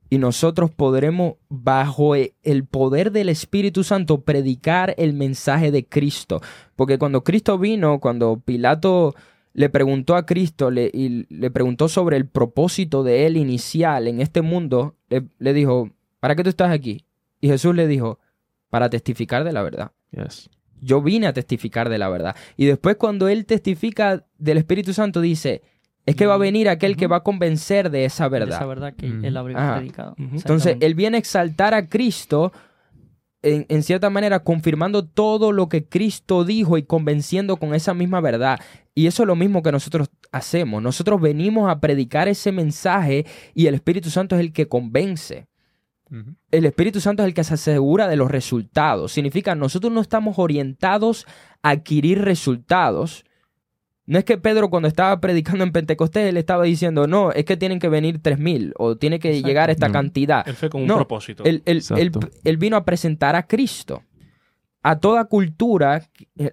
Y 0.10 0.18
nosotros 0.18 0.72
podremos, 0.72 1.36
bajo 1.48 2.16
e, 2.16 2.34
el 2.42 2.66
poder 2.66 3.12
del 3.12 3.30
Espíritu 3.30 3.84
Santo, 3.84 4.22
predicar 4.22 4.96
el 4.98 5.14
mensaje 5.14 5.70
de 5.70 5.86
Cristo. 5.86 6.42
Porque 6.76 6.98
cuando 6.98 7.24
Cristo 7.24 7.60
vino, 7.60 8.00
cuando 8.00 8.40
Pilato 8.44 9.14
le 9.58 9.70
preguntó 9.70 10.16
a 10.16 10.28
Cristo 10.28 10.70
le, 10.70 10.92
y 10.94 11.26
le 11.34 11.50
preguntó 11.50 11.90
sobre 11.90 12.16
el 12.16 12.28
propósito 12.28 13.04
de 13.04 13.26
él 13.26 13.38
inicial 13.38 14.08
en 14.08 14.22
este 14.22 14.44
mundo, 14.44 14.96
le, 15.10 15.54
dijo, 15.54 15.90
¿para 16.20 16.36
qué 16.36 16.44
tú 16.44 16.50
estás 16.50 16.70
aquí? 16.70 17.06
Y 17.42 17.48
Jesús 17.48 17.74
le 17.74 17.88
dijo, 17.88 18.20
para 18.70 18.92
testificar 18.92 19.44
de 19.44 19.52
la 19.52 19.64
verdad. 19.64 19.92
Yo 20.80 21.02
vine 21.02 21.26
a 21.26 21.34
testificar 21.34 21.90
de 21.90 21.98
la 21.98 22.08
verdad. 22.08 22.36
Y 22.56 22.68
después 22.68 22.98
cuando 22.98 23.30
él 23.30 23.48
testifica 23.48 24.24
del 24.38 24.60
Espíritu 24.60 24.94
Santo, 24.94 25.22
dice, 25.22 25.64
es 26.06 26.16
que 26.16 26.28
va 26.28 26.36
a 26.36 26.38
venir 26.38 26.70
aquel 26.70 26.96
que 26.96 27.08
va 27.08 27.18
a 27.18 27.24
convencer 27.24 27.90
de 27.90 28.06
esa 28.06 28.28
verdad. 28.28 28.58
esa 28.58 28.66
verdad 28.68 28.94
que 28.94 29.08
él 29.08 29.36
habría 29.36 29.76
predicado. 29.78 30.14
Entonces, 30.20 30.78
él 30.82 30.94
viene 30.94 31.18
a 31.18 31.20
exaltar 31.20 31.74
a 31.74 31.90
Cristo 31.90 32.54
en, 33.42 33.84
cierta 33.84 34.10
manera 34.10 34.44
confirmando 34.44 35.06
todo 35.06 35.52
lo 35.52 35.70
que 35.70 35.86
Cristo 35.86 36.44
dijo 36.44 36.78
y 36.78 36.84
convenciendo 36.84 37.58
con 37.58 37.74
esa 37.74 37.94
misma 37.94 38.22
verdad. 38.22 38.60
Y 38.96 39.08
eso 39.08 39.24
es 39.24 39.28
lo 39.28 39.36
mismo 39.36 39.62
que 39.62 39.72
nosotros 39.72 40.10
hacemos. 40.32 40.82
Nosotros 40.82 41.22
venimos 41.22 41.70
a 41.70 41.80
predicar 41.80 42.28
ese 42.28 42.52
mensaje 42.52 43.26
y 43.54 43.68
el 43.68 43.76
Espíritu 43.76 44.10
Santo 44.10 44.36
es 44.36 44.42
el 44.42 44.54
que 44.54 44.68
convence. 44.68 45.48
El 46.52 46.66
Espíritu 46.66 47.02
Santo 47.02 47.22
es 47.22 47.28
el 47.28 47.34
que 47.34 47.44
se 47.44 47.56
asegura 47.56 48.08
de 48.08 48.16
los 48.16 48.32
resultados. 48.32 49.12
Significa, 49.12 49.56
nosotros 49.56 49.92
no 49.92 50.00
estamos 50.00 50.40
orientados 50.40 51.26
a 51.62 51.72
adquirir 51.72 52.22
resultados, 52.22 53.26
No 54.08 54.18
es 54.18 54.26
que 54.26 54.38
Pedro 54.38 54.70
cuando 54.70 54.88
estaba 54.88 55.20
predicando 55.20 55.64
en 55.64 55.72
Pentecostés, 55.72 56.30
él 56.30 56.38
estaba 56.38 56.64
diciendo, 56.64 57.08
no, 57.08 57.32
es 57.34 57.46
que 57.46 57.58
tienen 57.58 57.80
que 57.80 57.90
venir 57.90 58.20
tres 58.22 58.40
mil 58.40 58.74
o 58.78 58.96
tiene 58.96 59.20
que 59.20 59.42
llegar 59.42 59.70
esta 59.70 59.92
cantidad. 59.92 60.48
Él 60.48 60.56
fue 60.56 60.70
con 60.70 60.82
un 60.82 60.88
propósito. 60.88 61.44
él, 61.46 62.58
vino 62.58 62.78
a 62.78 62.86
presentar 62.86 63.36
a 63.36 63.46
Cristo 63.46 64.02
a 64.88 65.00
toda 65.00 65.26
cultura, 65.26 66.04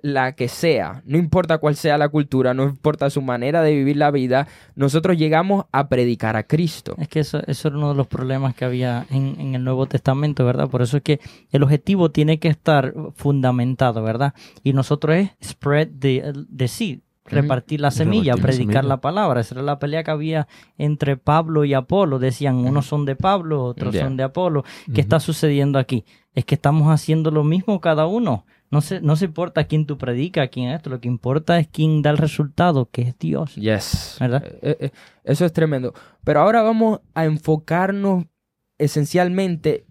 la 0.02 0.34
que 0.34 0.48
sea, 0.48 1.04
no 1.06 1.18
importa 1.18 1.58
cuál 1.58 1.76
sea 1.76 1.98
la 1.98 2.08
cultura, 2.08 2.52
no 2.52 2.64
importa 2.64 3.08
su 3.08 3.22
manera 3.22 3.62
de 3.62 3.72
vivir 3.72 3.96
la 3.96 4.10
vida, 4.10 4.48
nosotros 4.74 5.16
llegamos 5.16 5.66
a 5.70 5.88
predicar 5.88 6.34
a 6.34 6.42
Cristo. 6.42 6.96
Es 6.98 7.06
que 7.06 7.20
eso, 7.20 7.42
eso 7.46 7.68
era 7.68 7.76
uno 7.76 7.90
de 7.90 7.94
los 7.94 8.08
problemas 8.08 8.56
que 8.56 8.64
había 8.64 9.06
en, 9.10 9.54
el 9.54 9.62
Nuevo 9.62 9.86
Testamento, 9.86 10.44
¿verdad? 10.44 10.68
Por 10.68 10.82
eso 10.82 10.96
es 10.96 11.04
que 11.04 11.20
el 11.52 11.62
objetivo 11.62 12.10
tiene 12.10 12.40
que 12.40 12.48
estar 12.48 12.92
fundamentado, 13.14 14.02
¿verdad? 14.02 14.34
Y 14.64 14.72
nosotros 14.72 15.14
es 15.16 15.30
spread 15.40 15.90
the, 16.00 16.32
the 16.56 16.66
seed, 16.66 17.03
repartir 17.24 17.80
la 17.80 17.90
semilla, 17.90 18.36
predicar 18.36 18.84
la, 18.84 19.00
palabra. 19.00 19.40
Esa 19.40 19.54
era 19.54 19.62
la 19.62 19.78
pelea 19.78 20.04
que 20.04 20.10
había 20.10 20.48
entre 20.76 21.16
Pablo 21.16 21.64
y 21.64 21.74
Apolo. 21.74 22.18
Decían, 22.18 22.56
unos 22.56 22.86
son 22.86 23.04
de 23.04 23.16
Pablo, 23.16 23.64
otros 23.64 23.96
son 23.96 24.16
de 24.16 24.24
Apolo. 24.24 24.64
¿Qué 24.92 25.00
está 25.00 25.20
sucediendo 25.20 25.78
aquí? 25.78 26.04
Es 26.34 26.44
que 26.44 26.54
estamos 26.54 26.88
haciendo 26.88 27.30
lo 27.30 27.44
mismo 27.44 27.80
cada 27.80 28.06
uno. 28.06 28.44
No 28.70 28.80
se, 28.80 29.00
no 29.00 29.14
se 29.14 29.26
importa 29.26 29.64
quién 29.64 29.86
tú 29.86 29.98
predicas, 29.98 30.48
quién 30.50 30.70
es 30.70 30.76
esto. 30.76 30.90
Lo 30.90 31.00
que 31.00 31.08
importa 31.08 31.58
es 31.58 31.68
quién 31.68 32.02
da 32.02 32.10
el 32.10 32.18
resultado, 32.18 32.90
que 32.90 33.02
es 33.02 33.18
Dios. 33.18 33.54
Yes. 33.54 34.16
¿Verdad? 34.18 34.44
Eh, 34.44 34.58
eh, 34.62 34.76
eh, 34.80 34.90
eso 35.22 35.44
es 35.44 35.52
tremendo. 35.52 35.94
Pero 36.24 36.40
ahora 36.40 36.62
vamos 36.62 37.00
a 37.14 37.24
enfocarnos 37.24 38.24
esencialmente 38.78 39.86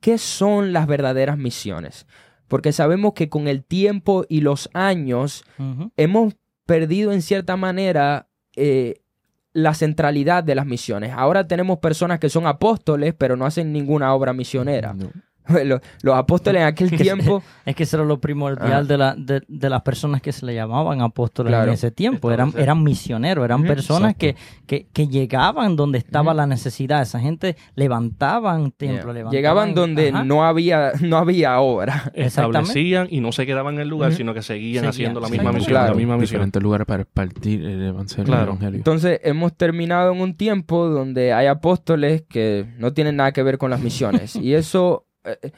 qué 0.00 0.18
son 0.18 0.72
las 0.72 0.86
verdaderas 0.86 1.38
misiones. 1.38 2.06
Porque 2.46 2.72
sabemos 2.72 3.14
que 3.14 3.28
con 3.28 3.48
el 3.48 3.64
tiempo 3.64 4.26
y 4.28 4.42
los 4.42 4.70
años 4.74 5.44
hemos 5.96 6.34
perdido 6.66 7.12
en 7.12 7.22
cierta 7.22 7.56
manera 7.56 8.28
eh, 8.56 9.02
la 9.52 9.74
centralidad 9.74 10.44
de 10.44 10.54
las 10.54 10.66
misiones. 10.66 11.12
Ahora 11.14 11.46
tenemos 11.46 11.78
personas 11.78 12.18
que 12.18 12.28
son 12.28 12.46
apóstoles, 12.46 13.14
pero 13.16 13.36
no 13.36 13.46
hacen 13.46 13.72
ninguna 13.72 14.12
obra 14.14 14.32
misionera. 14.32 14.94
Los, 16.02 16.14
apóstoles 16.14 16.62
en 16.62 16.66
aquel 16.66 16.90
tiempo... 16.96 17.42
es 17.64 17.76
que 17.76 17.82
eso 17.82 17.96
era 17.98 18.06
lo 18.06 18.20
primordial 18.20 18.86
de, 18.86 18.98
la, 18.98 19.14
de, 19.16 19.70
las 19.70 19.82
personas 19.82 20.22
que 20.22 20.32
se 20.32 20.46
le 20.46 20.54
llamaban 20.54 21.02
apóstoles 21.02 21.52
en 21.52 21.68
ese 21.70 21.90
tiempo. 21.90 22.30
Eran, 22.30 22.52
eran 22.56 22.82
misioneros, 22.82 23.44
eran 23.44 23.62
personas 23.64 24.14
que, 24.16 24.36
que, 24.66 25.08
llegaban 25.08 25.76
donde 25.76 25.98
estaba 25.98 26.34
la 26.34 26.46
necesidad. 26.46 27.02
Esa 27.02 27.20
gente 27.20 27.56
levantaban 27.74 28.70
templos, 28.72 29.14
Llegaban 29.30 29.74
donde 29.74 30.12
no 30.12 30.44
había, 30.44 30.92
no 31.00 31.18
había 31.18 31.60
obra. 31.60 32.10
Establecían 32.14 33.08
y 33.10 33.20
no 33.20 33.32
se 33.32 33.46
quedaban 33.46 33.74
en 33.74 33.80
el 33.82 33.88
lugar, 33.88 34.12
sino 34.12 34.34
que 34.34 34.42
seguían, 34.42 34.86
haciendo 34.86 35.20
la 35.20 35.28
misma 35.28 35.52
misión. 35.52 35.74
La 35.74 35.94
misma 35.94 36.16
misión. 36.16 36.34
Diferentes 36.34 36.62
lugares 36.62 36.86
para 36.86 37.04
partir 37.04 37.64
el 37.64 37.82
evangelio. 37.82 38.58
Entonces 38.72 39.20
hemos 39.22 39.54
terminado 39.56 40.12
en 40.12 40.20
un 40.20 40.34
tiempo 40.36 40.88
donde 40.88 41.32
hay 41.32 41.46
apóstoles 41.46 42.22
que 42.22 42.66
no 42.78 42.92
tienen 42.92 43.16
nada 43.16 43.32
que 43.32 43.42
ver 43.42 43.58
con 43.58 43.70
las 43.70 43.80
misiones. 43.80 44.36
y 44.36 44.54
eso 44.54 45.06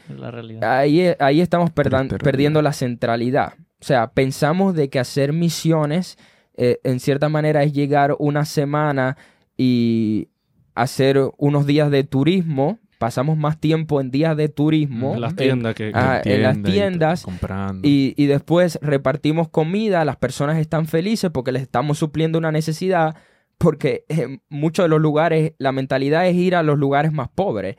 la 0.08 0.30
realidad. 0.30 0.78
Ahí, 0.78 1.12
ahí 1.18 1.40
estamos 1.40 1.70
perdiendo 1.70 2.62
la 2.62 2.72
centralidad. 2.72 3.54
O 3.80 3.84
sea, 3.84 4.08
pensamos 4.12 4.74
de 4.74 4.88
que 4.88 4.98
hacer 4.98 5.32
misiones 5.32 6.16
eh, 6.56 6.80
en 6.84 7.00
cierta 7.00 7.28
manera 7.28 7.62
es 7.62 7.72
llegar 7.72 8.16
una 8.18 8.44
semana 8.44 9.16
y 9.56 10.28
hacer 10.74 11.20
unos 11.36 11.66
días 11.66 11.90
de 11.90 12.04
turismo. 12.04 12.78
Pasamos 12.98 13.36
más 13.36 13.60
tiempo 13.60 14.00
en 14.00 14.10
días 14.10 14.36
de 14.36 14.48
turismo. 14.48 15.14
En 15.14 15.20
las 15.20 15.36
tiendas 15.36 15.74
que, 15.74 15.88
en 15.88 16.42
las 16.42 16.62
tiendas. 16.62 17.22
comprando. 17.24 17.86
Y, 17.86 18.14
y 18.16 18.26
después 18.26 18.78
repartimos 18.80 19.50
comida. 19.50 20.04
Las 20.06 20.16
personas 20.16 20.58
están 20.58 20.86
felices 20.86 21.30
porque 21.30 21.52
les 21.52 21.62
estamos 21.62 21.98
supliendo 21.98 22.38
una 22.38 22.52
necesidad. 22.52 23.16
Porque 23.58 24.04
en 24.08 24.42
muchos 24.48 24.86
de 24.86 24.88
los 24.88 25.00
lugares 25.00 25.52
la 25.58 25.72
mentalidad 25.72 26.26
es 26.26 26.34
ir 26.34 26.56
a 26.56 26.62
los 26.62 26.78
lugares 26.78 27.12
más 27.12 27.28
pobres 27.28 27.76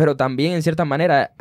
pero 0.00 0.16
también 0.16 0.54
en 0.54 0.62
cierta 0.62 0.86
manera 0.86 1.34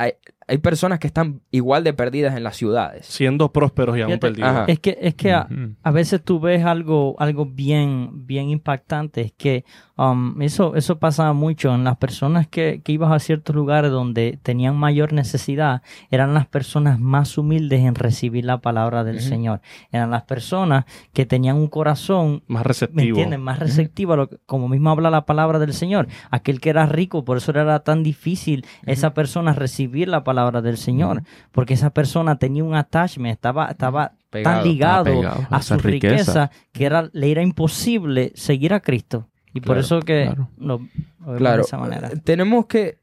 hay, 0.50 0.58
personas 0.58 1.00
que 1.00 1.08
están 1.08 1.42
igual 1.52 1.84
de 1.84 1.94
perdidas 1.94 2.36
en 2.36 2.44
las 2.44 2.58
ciudades. 2.58 3.06
Siendo 3.06 3.52
prósperos 3.52 3.98
y 3.98 4.02
aún 4.02 4.20
perdidos. 4.20 4.68
Es 4.68 4.80
que, 4.80 4.98
es 5.02 5.16
que 5.16 5.34
a, 5.34 5.48
veces 5.92 6.24
tú 6.24 6.40
ves 6.40 6.66
algo, 6.66 7.16
algo 7.20 7.46
bien, 7.46 8.28
bien 8.28 8.50
impactante. 8.50 9.22
Es 9.22 9.32
que 9.32 9.64
um, 9.98 10.42
eso, 10.42 10.76
eso 10.76 11.00
pasaba 11.00 11.34
mucho 11.34 11.74
en 11.74 11.84
las 11.84 11.98
personas 11.98 12.48
que, 12.48 12.82
que 12.84 12.92
ibas 12.92 13.12
a 13.12 13.20
ciertos 13.20 13.56
lugares 13.56 13.92
donde 13.92 14.40
tenían 14.42 14.76
mayor 14.76 15.14
necesidad. 15.14 15.82
Eran 16.10 16.34
las 16.34 16.48
personas 16.48 17.00
más 17.00 17.38
humildes 17.38 17.82
en 17.82 17.96
recibir 17.96 18.46
la 18.46 18.60
palabra 18.60 19.04
del 19.04 19.22
Señor. 19.22 19.62
Eran 19.92 20.12
las 20.12 20.24
personas 20.24 20.86
que 21.14 21.26
tenían 21.26 21.56
un 21.58 21.68
corazón 21.68 22.44
más 22.48 22.66
receptivo. 22.66 23.26
¿me 23.28 23.38
Más 23.38 23.60
receptivo 23.60 24.14
a 24.14 24.18
lo 24.18 24.30
como 24.46 24.68
mismo 24.68 24.90
habla 24.90 25.10
la 25.10 25.26
palabra 25.26 25.60
del 25.60 25.74
Señor. 25.74 26.08
Aquel 26.32 26.60
que 26.60 26.70
era 26.70 26.86
rico, 26.86 27.24
por 27.24 27.38
eso 27.38 27.52
era 27.52 27.80
tan 27.82 28.04
difícil 28.04 28.66
esa 28.86 29.14
persona 29.14 29.54
recibir 29.54 30.08
la 30.08 30.24
palabra 30.24 30.39
del 30.62 30.78
Señor, 30.78 31.24
porque 31.52 31.74
esa 31.74 31.90
persona 31.92 32.38
tenía 32.38 32.64
un 32.64 32.76
attachment, 32.76 33.34
estaba, 33.34 33.68
estaba 33.68 34.14
tan 34.30 34.64
ligado, 34.64 35.22
a 35.50 35.62
su 35.62 35.78
riqueza. 35.78 36.52
que 36.72 36.86
era, 36.86 37.10
le 37.14 37.32
era 37.32 37.42
imposible 37.42 38.32
seguir 38.36 38.74
a 38.74 38.80
Cristo. 38.80 39.28
Y 39.54 39.62
por 39.62 39.78
eso 39.78 40.00
que 40.02 40.34
lo, 40.58 40.80
de 41.26 41.62
esa 41.62 41.78
manera. 41.78 42.10
Eh, 42.10 42.18
tenemos 42.24 42.68
que 42.68 42.98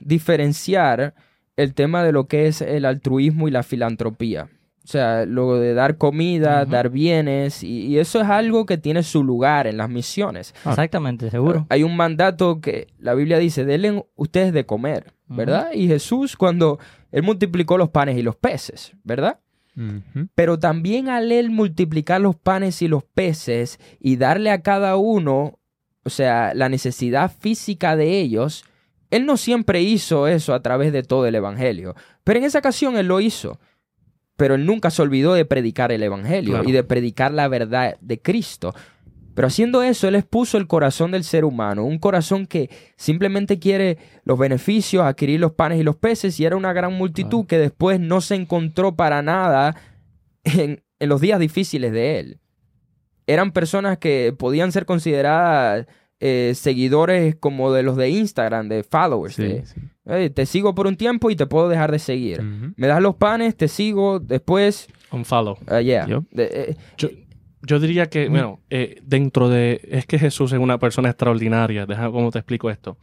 diferenciar 0.00 1.14
el 1.56 1.74
tema 1.74 2.02
de 2.02 2.12
lo 2.12 2.26
que 2.26 2.46
es 2.46 2.60
el 2.60 2.84
altruismo 2.84 3.48
y 3.48 3.50
la 3.50 3.62
filantropía. 3.62 4.48
O 4.86 4.88
sea, 4.88 5.26
lo 5.26 5.58
de 5.58 5.74
dar 5.74 5.98
comida, 5.98 6.64
dar 6.64 6.90
bienes, 6.90 7.64
y, 7.64 7.98
eso 7.98 8.20
es 8.20 8.28
algo 8.28 8.66
que 8.66 8.78
tiene 8.78 9.02
su 9.02 9.24
lugar 9.24 9.66
en 9.66 9.78
las 9.78 9.90
misiones. 9.90 10.54
Exactamente, 10.64 11.28
seguro. 11.28 11.66
Hay 11.70 11.82
un 11.82 11.96
mandato 11.96 12.60
que 12.60 12.86
la 13.00 13.14
Biblia 13.14 13.38
dice, 13.38 13.64
denle 13.64 14.06
ustedes 14.14 14.52
de 14.52 14.64
comer, 14.64 15.12
¿verdad? 15.26 15.72
Y 15.74 15.88
Jesús 15.88 16.36
cuando 16.36 16.78
él 17.10 17.24
multiplicó 17.24 17.76
los 17.78 17.88
panes 17.88 18.16
y 18.16 18.22
los 18.22 18.36
peces, 18.36 18.92
¿verdad? 19.02 19.40
Pero 20.36 20.60
también 20.60 21.08
al 21.08 21.32
él 21.32 21.50
multiplicar 21.50 22.20
los 22.20 22.36
panes 22.36 22.80
y 22.80 22.86
los 22.86 23.02
peces 23.02 23.80
y 23.98 24.14
darle 24.14 24.52
a 24.52 24.62
cada 24.62 24.94
uno, 24.94 25.58
o 26.04 26.10
sea, 26.10 26.54
la 26.54 26.68
necesidad 26.68 27.32
física 27.40 27.96
de 27.96 28.20
ellos, 28.20 28.64
él 29.10 29.26
no 29.26 29.36
siempre 29.36 29.82
hizo 29.82 30.28
eso 30.28 30.54
a 30.54 30.62
través 30.62 30.92
de 30.92 31.02
todo 31.02 31.26
el 31.26 31.34
Evangelio, 31.34 31.96
pero 32.22 32.38
en 32.38 32.44
esa 32.44 32.60
ocasión 32.60 32.96
él 32.96 33.08
lo 33.08 33.20
hizo 33.20 33.58
pero 34.36 34.54
él 34.54 34.66
nunca 34.66 34.90
se 34.90 35.02
olvidó 35.02 35.34
de 35.34 35.44
predicar 35.44 35.92
el 35.92 36.02
Evangelio 36.02 36.62
y 36.64 36.72
de 36.72 36.84
predicar 36.84 37.32
la 37.32 37.48
verdad 37.48 37.96
de 38.00 38.20
Cristo. 38.20 38.74
Pero 39.34 39.48
haciendo 39.48 39.82
eso, 39.82 40.08
él 40.08 40.14
expuso 40.14 40.56
el 40.56 40.66
corazón 40.66 41.10
del 41.10 41.22
ser 41.22 41.44
humano, 41.44 41.84
un 41.84 41.98
corazón 41.98 42.46
que 42.46 42.70
simplemente 42.96 43.58
quiere 43.58 43.98
los 44.24 44.38
beneficios, 44.38 45.04
adquirir 45.04 45.40
los 45.40 45.52
panes 45.52 45.78
y 45.78 45.82
los 45.82 45.96
peces, 45.96 46.40
y 46.40 46.46
era 46.46 46.56
una 46.56 46.72
gran 46.72 46.94
multitud 46.94 47.44
que 47.46 47.58
después 47.58 48.00
no 48.00 48.22
se 48.22 48.34
encontró 48.34 48.96
para 48.96 49.20
nada 49.20 49.76
en, 50.44 50.82
en 50.98 51.08
los 51.08 51.20
días 51.20 51.38
difíciles 51.38 51.92
de 51.92 52.18
él. 52.18 52.40
Eran 53.26 53.52
personas 53.52 53.98
que 53.98 54.34
podían 54.36 54.72
ser 54.72 54.86
consideradas 54.86 55.86
eh, 56.18 56.52
seguidores 56.54 57.36
como 57.36 57.72
de 57.72 57.82
los 57.82 57.96
de 57.96 58.08
Instagram, 58.08 58.68
de 58.68 58.82
followers. 58.82 59.36
te 60.34 60.46
sigo 60.46 60.74
por 60.74 60.86
un 60.86 60.96
tiempo 60.96 61.30
y 61.30 61.36
te 61.36 61.46
puedo 61.46 61.68
dejar 61.68 61.92
de 61.92 61.98
seguir. 61.98 62.42
Me 62.42 62.86
das 62.86 63.02
los 63.02 63.16
panes, 63.16 63.56
te 63.56 63.68
sigo, 63.68 64.18
después... 64.18 64.88
Un 65.10 65.24
follow. 65.24 65.58
Uh, 65.70 65.80
yeah. 65.80 66.06
Eh, 66.36 66.74
yo, 66.96 67.78
diría 67.80 68.06
que, 68.06 68.28
bueno, 68.28 68.60
eh, 68.70 69.00
dentro 69.02 69.48
de... 69.48 69.80
Es 69.90 70.06
que 70.06 70.18
Jesús 70.18 70.52
es 70.52 70.58
una 70.58 70.78
persona 70.78 71.10
extraordinaria. 71.10 71.86
Deja 71.86 72.10
cómo 72.10 72.30
te 72.30 72.38
explico 72.38 72.70
esto. 72.70 72.96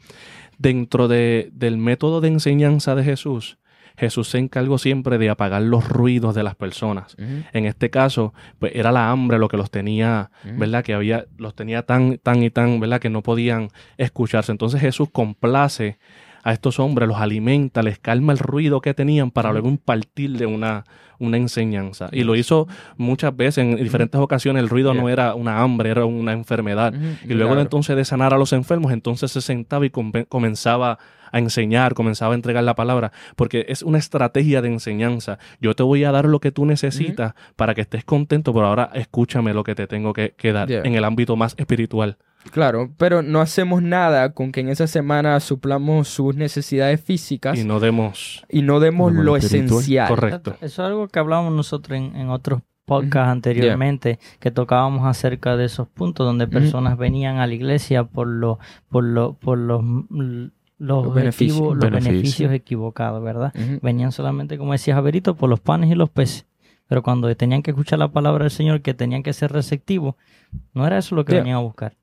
Dentro 0.57 1.07
de, 1.07 1.49
del 1.53 1.77
método 1.77 2.19
de 2.19 2.29
enseñanza 2.29 2.95
de 2.95 3.03
Jesús, 3.03 3.57
Jesús 3.97 4.27
se 4.29 4.39
encargó 4.39 4.77
siempre 4.77 5.17
de 5.17 5.29
apagar 5.29 5.61
los 5.61 5.87
ruidos 5.87 6.35
de 6.35 6.43
las 6.43 6.55
personas. 6.55 7.15
En 7.17 7.65
este 7.65 7.89
caso, 7.89 8.33
pues 8.59 8.73
era 8.75 8.91
la 8.91 9.11
hambre 9.11 9.37
lo 9.37 9.47
que 9.47 9.57
los 9.57 9.71
tenía, 9.71 10.31
¿verdad? 10.43 10.83
Que 10.83 10.93
había, 10.93 11.25
los 11.37 11.55
tenía 11.55 11.83
tan, 11.83 12.17
tan 12.17 12.43
y 12.43 12.49
tan, 12.49 12.79
¿verdad? 12.79 12.99
Que 12.99 13.09
no 13.09 13.21
podían 13.21 13.69
escucharse. 13.97 14.51
Entonces 14.51 14.81
Jesús 14.81 15.09
complace 15.11 15.99
a 16.43 16.51
estos 16.51 16.79
hombres, 16.79 17.07
los 17.07 17.17
alimenta, 17.17 17.81
les 17.81 17.99
calma 17.99 18.33
el 18.33 18.39
ruido 18.39 18.81
que 18.81 18.93
tenían 18.93 19.31
para 19.31 19.51
luego 19.53 19.69
impartirle 19.69 20.45
una, 20.45 20.83
una 21.17 21.37
enseñanza. 21.37 22.09
Y 22.11 22.23
lo 22.23 22.35
hizo 22.35 22.67
muchas 22.97 23.35
veces, 23.35 23.59
en 23.59 23.75
diferentes 23.77 24.19
ocasiones, 24.19 24.61
el 24.61 24.69
ruido 24.69 24.93
no 24.93 25.07
era 25.07 25.35
una 25.35 25.61
hambre, 25.61 25.89
era 25.89 26.05
una 26.05 26.33
enfermedad. 26.33 26.93
Y 27.23 27.33
luego 27.33 27.57
entonces 27.57 27.95
de 27.95 28.03
sanar 28.03 28.33
a 28.33 28.37
los 28.37 28.51
enfermos, 28.51 28.91
entonces 28.91 29.31
se 29.31 29.41
sentaba 29.41 29.85
y 29.85 29.89
comenzaba 29.89 30.99
a 31.33 31.39
enseñar, 31.39 31.95
comenzaba 31.95 32.33
a 32.33 32.35
entregar 32.35 32.63
la 32.63 32.75
palabra, 32.75 33.11
porque 33.35 33.65
es 33.67 33.83
una 33.83 33.97
estrategia 33.97 34.61
de 34.61 34.69
enseñanza. 34.69 35.39
Yo 35.59 35.75
te 35.75 35.83
voy 35.83 36.05
a 36.05 36.11
dar 36.11 36.25
lo 36.25 36.39
que 36.39 36.51
tú 36.51 36.65
necesitas 36.65 37.33
para 37.57 37.75
que 37.75 37.81
estés 37.81 38.05
contento, 38.05 38.53
pero 38.53 38.67
ahora 38.67 38.91
escúchame 38.93 39.53
lo 39.53 39.63
que 39.63 39.75
te 39.75 39.87
tengo 39.87 40.13
que, 40.13 40.33
dar 40.53 40.71
en 40.71 40.93
el 40.93 41.03
ámbito 41.03 41.35
más 41.35 41.55
espiritual. 41.57 42.17
Claro, 42.51 42.91
pero 42.97 43.21
no 43.21 43.41
hacemos 43.41 43.81
nada 43.81 44.33
con 44.33 44.51
que 44.51 44.59
en 44.59 44.69
esa 44.69 44.85
semana 44.85 45.39
suplamos 45.39 46.07
sus 46.07 46.35
necesidades 46.35 47.01
físicas. 47.01 47.57
Y 47.57 47.63
no 47.63 47.79
demos. 47.79 48.45
Y 48.49 48.61
no 48.61 48.79
demos 48.79 49.13
lo, 49.13 49.37
esencial. 49.37 50.09
Correcto. 50.09 50.55
Eso 50.61 50.65
es 50.65 50.79
algo 50.79 51.07
que 51.07 51.19
hablamos 51.19 51.53
nosotros 51.53 51.97
en, 51.97 52.29
otros 52.29 52.61
podcasts 52.85 53.31
anteriormente 53.31 54.19
que 54.39 54.51
tocábamos 54.51 55.07
acerca 55.07 55.55
de 55.55 55.65
esos 55.65 55.87
puntos 55.87 56.25
donde 56.25 56.47
personas 56.47 56.97
venían 56.97 57.37
a 57.37 57.47
la 57.47 57.53
iglesia 57.53 58.03
por 58.03 58.27
lo, 58.27 58.59
por 58.89 59.05
lo, 59.05 59.35
por 59.35 59.57
los 59.57 59.81
los, 60.77 61.13
beneficios, 61.13 61.75
los 61.75 61.91
beneficios 61.91 62.51
equivocados, 62.51 63.23
¿verdad? 63.23 63.53
Venían 63.81 64.11
solamente, 64.11 64.57
como 64.57 64.71
decía 64.71 64.95
Javerito, 64.95 65.35
por 65.35 65.49
los 65.49 65.59
panes 65.59 65.91
y 65.91 65.95
los 65.95 66.09
peces. 66.09 66.45
Pero 66.87 67.01
cuando 67.01 67.33
tenían 67.35 67.63
que 67.63 67.71
escuchar 67.71 67.99
la 67.99 68.11
palabra 68.11 68.43
del 68.43 68.51
Señor, 68.51 68.81
que 68.81 68.93
tenían 68.93 69.23
que 69.23 69.33
ser 69.33 69.51
receptivos, 69.51 70.15
no 70.73 70.85
era 70.85 70.97
eso 70.97 71.15
lo 71.15 71.25
que 71.25 71.35
venían 71.35 71.57
a 71.57 71.61
buscar. 71.61 71.95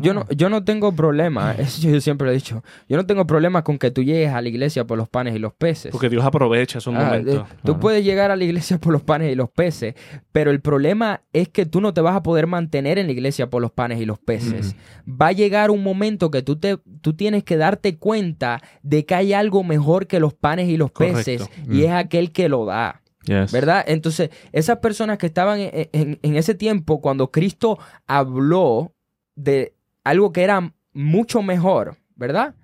Yo 0.00 0.14
no, 0.14 0.26
yo 0.30 0.48
no 0.48 0.64
tengo 0.64 0.92
problema, 0.92 1.52
eso 1.58 1.88
yo 1.88 2.00
siempre 2.00 2.26
lo 2.26 2.32
he 2.32 2.34
dicho, 2.34 2.62
yo 2.88 2.96
no 2.96 3.06
tengo 3.06 3.26
problema 3.26 3.62
con 3.64 3.78
que 3.78 3.90
tú 3.90 4.02
llegues 4.02 4.32
a 4.32 4.40
la 4.40 4.48
iglesia 4.48 4.86
por 4.86 4.98
los 4.98 5.08
panes 5.08 5.34
y 5.36 5.38
los 5.38 5.54
peces. 5.54 5.92
Porque 5.92 6.08
Dios 6.08 6.24
aprovecha 6.24 6.78
esos 6.78 6.94
ah, 6.94 7.04
momentos. 7.04 7.46
tú 7.64 7.78
puedes 7.78 8.04
llegar 8.04 8.30
a 8.30 8.36
la 8.36 8.44
iglesia 8.44 8.78
por 8.78 8.92
los 8.92 9.02
panes 9.02 9.32
y 9.32 9.34
los 9.34 9.50
peces, 9.50 9.94
pero 10.32 10.50
el 10.50 10.60
problema 10.60 11.22
es 11.32 11.48
que 11.48 11.66
tú 11.66 11.80
no 11.80 11.94
te 11.94 12.00
vas 12.00 12.16
a 12.16 12.22
poder 12.22 12.46
mantener 12.46 12.98
en 12.98 13.06
la 13.06 13.12
iglesia 13.12 13.48
por 13.48 13.62
los 13.62 13.70
panes 13.70 14.00
y 14.00 14.04
los 14.04 14.18
peces. 14.18 14.76
Va 15.08 15.28
a 15.28 15.32
llegar 15.32 15.70
un 15.70 15.82
momento 15.82 16.30
que 16.30 16.42
tú, 16.42 16.56
te, 16.56 16.78
tú 17.00 17.14
tienes 17.14 17.44
que 17.44 17.56
darte 17.56 17.96
cuenta 17.96 18.62
de 18.82 19.04
que 19.04 19.14
hay 19.14 19.32
algo 19.32 19.62
mejor 19.62 20.06
que 20.06 20.20
los 20.20 20.34
panes 20.34 20.68
y 20.68 20.76
los 20.76 20.90
peces, 20.90 21.48
y 21.70 21.84
es 21.84 21.92
aquel 21.92 22.32
que 22.32 22.48
lo 22.48 22.64
da. 22.64 23.02
¿Verdad? 23.26 23.84
Entonces, 23.86 24.30
esas 24.52 24.78
personas 24.78 25.18
que 25.18 25.26
estaban 25.26 25.58
en, 25.60 26.18
ese 26.22 26.54
tiempo, 26.54 27.00
cuando 27.00 27.30
Cristo 27.30 27.78
habló 28.06 28.94
de 29.34 29.74
algo 30.06 30.32
que 30.32 30.44
era 30.44 30.72
mucho 30.92 31.42
mejor, 31.42 31.96
¿verdad? 32.14 32.54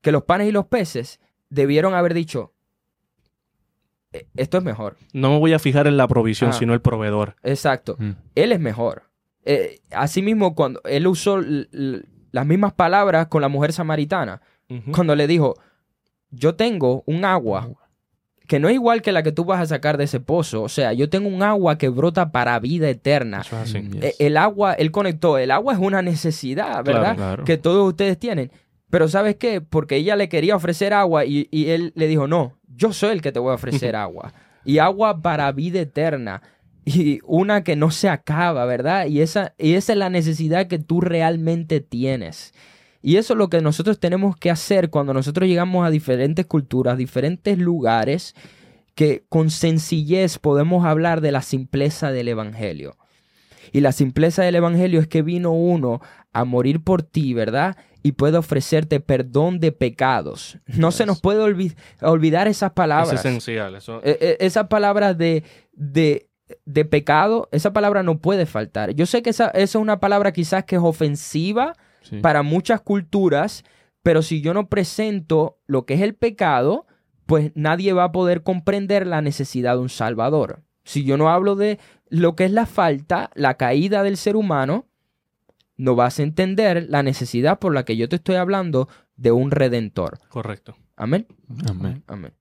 Que 0.00 0.12
los 0.12 0.22
panes 0.22 0.48
y 0.48 0.52
los 0.52 0.66
peces, 0.66 1.18
debieron 1.50 1.92
haber 1.92 2.14
dicho, 2.14 2.52
e, 4.12 4.28
esto 4.36 4.58
es 4.58 4.64
mejor. 4.64 4.96
No 5.12 5.30
me 5.30 5.38
voy 5.40 5.52
a 5.54 5.58
fijar 5.58 5.88
en 5.88 5.96
la 5.96 6.06
provisión, 6.06 6.52
sino 6.52 6.72
el 6.72 6.80
proveedor. 6.80 7.34
Exacto. 7.42 7.96
Mm. 7.98 8.10
Él 8.36 8.52
es 8.52 8.60
mejor. 8.60 9.10
Eh, 9.44 9.80
asimismo, 9.90 10.54
cuando 10.54 10.80
él 10.84 11.08
usó 11.08 11.40
las 11.42 12.46
mismas 12.46 12.72
palabras 12.74 13.26
con 13.26 13.42
la 13.42 13.48
mujer 13.48 13.72
samaritana, 13.72 14.40
cuando 14.92 15.16
le 15.16 15.26
dijo, 15.26 15.56
yo 16.30 16.54
tengo 16.54 17.02
un 17.06 17.24
agua 17.24 17.68
que 18.46 18.60
no 18.60 18.68
es 18.68 18.74
igual 18.74 19.00
que 19.00 19.12
la 19.12 19.22
que 19.22 19.32
tú 19.32 19.44
vas 19.44 19.60
a 19.60 19.66
sacar 19.66 19.96
de 19.96 20.04
ese 20.04 20.20
pozo. 20.20 20.62
O 20.62 20.68
sea, 20.68 20.92
yo 20.92 21.08
tengo 21.08 21.28
un 21.28 21.42
agua 21.42 21.78
que 21.78 21.88
brota 21.88 22.30
para 22.30 22.58
vida 22.58 22.88
eterna. 22.88 23.42
E, 24.00 24.14
el 24.18 24.36
agua, 24.36 24.74
él 24.74 24.90
conectó, 24.90 25.38
el 25.38 25.50
agua 25.50 25.72
es 25.72 25.78
una 25.78 26.02
necesidad, 26.02 26.84
¿verdad? 26.84 27.42
Que 27.44 27.56
todos 27.56 27.88
ustedes 27.88 28.18
tienen. 28.18 28.50
Pero 28.90 29.08
¿sabes 29.08 29.36
qué? 29.36 29.60
Porque 29.60 29.96
ella 29.96 30.14
le 30.14 30.28
quería 30.28 30.56
ofrecer 30.56 30.92
agua 30.92 31.24
y, 31.24 31.48
él 31.52 31.92
le 31.96 32.06
dijo, 32.06 32.26
no, 32.26 32.58
yo 32.68 32.92
soy 32.92 33.12
el 33.12 33.22
que 33.22 33.32
te 33.32 33.38
voy 33.38 33.52
a 33.52 33.54
ofrecer 33.54 33.96
agua. 33.96 34.32
Y 34.64 34.78
agua 34.78 35.20
para 35.22 35.50
vida 35.52 35.80
eterna. 35.80 36.42
Y 36.84 37.20
una 37.24 37.64
que 37.64 37.76
no 37.76 37.90
se 37.90 38.10
acaba, 38.10 38.66
¿verdad? 38.66 39.06
Y 39.06 39.22
esa, 39.22 39.54
y 39.56 39.72
esa 39.74 39.94
es 39.94 39.98
la 39.98 40.10
necesidad 40.10 40.66
que 40.66 40.78
tú 40.78 41.00
realmente 41.00 41.80
tienes. 41.80 42.52
Y 43.06 43.18
eso 43.18 43.34
es 43.34 43.38
lo 43.38 43.50
que 43.50 43.60
nosotros 43.60 44.00
tenemos 44.00 44.34
que 44.34 44.50
hacer 44.50 44.88
cuando 44.88 45.12
nosotros 45.12 45.46
llegamos 45.46 45.86
a 45.86 45.90
diferentes 45.90 46.46
culturas, 46.46 46.96
diferentes 46.96 47.58
lugares, 47.58 48.34
que 48.94 49.26
con 49.28 49.50
sencillez 49.50 50.38
podemos 50.38 50.86
hablar 50.86 51.20
de 51.20 51.30
la 51.30 51.42
simpleza 51.42 52.12
del 52.12 52.28
Evangelio. 52.28 52.96
Y 53.72 53.82
la 53.82 53.92
simpleza 53.92 54.42
del 54.42 54.54
Evangelio 54.54 55.00
es 55.00 55.06
que 55.06 55.20
vino 55.20 55.52
uno 55.52 56.00
a 56.32 56.46
morir 56.46 56.82
por 56.82 57.02
ti, 57.02 57.34
¿verdad? 57.34 57.76
Y 58.02 58.12
puede 58.12 58.38
ofrecerte 58.38 59.00
perdón 59.00 59.60
de 59.60 59.70
pecados. 59.70 60.56
No 60.64 60.90
se 60.90 61.04
nos 61.04 61.20
puede 61.20 61.42
olvidar 62.00 62.48
esas 62.48 62.72
palabras. 62.72 63.12
Es 63.12 63.20
esencial. 63.20 63.74
Eso... 63.74 64.00
E, 64.02 64.16
e, 64.18 64.46
esas 64.46 64.68
palabras 64.68 65.18
de, 65.18 65.44
de, 65.74 66.30
de, 66.64 66.86
pecado, 66.86 67.50
esa 67.52 67.74
palabra 67.74 68.02
no 68.02 68.16
puede 68.16 68.46
faltar. 68.46 68.92
Yo 68.92 69.04
sé 69.04 69.22
que 69.22 69.28
esa, 69.28 69.48
esa 69.48 69.62
es 69.62 69.74
una 69.74 70.00
palabra 70.00 70.32
quizás 70.32 70.64
que 70.64 70.76
es 70.76 70.82
ofensiva 70.82 71.74
para 72.22 72.42
muchas 72.42 72.80
culturas, 72.80 73.64
pero 74.02 74.22
si 74.22 74.40
yo 74.40 74.54
no 74.54 74.68
presento 74.68 75.58
lo 75.66 75.86
que 75.86 75.94
es 75.94 76.00
el 76.00 76.14
pecado, 76.14 76.86
pues 77.26 77.52
nadie 77.54 77.92
va 77.92 78.04
a 78.04 78.12
poder 78.12 78.42
comprender 78.42 79.06
la 79.06 79.22
necesidad 79.22 79.74
de 79.74 79.82
un 79.82 79.88
Salvador. 79.88 80.62
Si 80.84 81.04
yo 81.04 81.16
no 81.16 81.30
hablo 81.30 81.56
de 81.56 81.78
lo 82.08 82.36
que 82.36 82.44
es 82.44 82.52
la 82.52 82.66
falta, 82.66 83.30
la 83.34 83.54
caída 83.54 84.02
del 84.02 84.16
ser 84.16 84.36
humano, 84.36 84.86
no 85.76 85.96
vas 85.96 86.18
a 86.18 86.22
entender 86.22 86.86
la 86.88 87.02
necesidad 87.02 87.58
por 87.58 87.74
la 87.74 87.84
que 87.84 87.96
yo 87.96 88.08
te 88.08 88.16
estoy 88.16 88.36
hablando 88.36 88.88
de 89.16 89.32
un 89.32 89.50
redentor. 89.50 90.18
Correcto. 90.28 90.76
Amén. 90.96 91.26
Amén. 91.66 92.04
Amén. 92.06 92.32